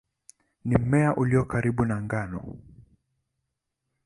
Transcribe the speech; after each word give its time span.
Ni 0.65 0.77
mmea 0.77 1.15
ulio 1.15 1.45
karibu 1.45 1.85
na 1.85 2.01
ngano. 2.01 2.57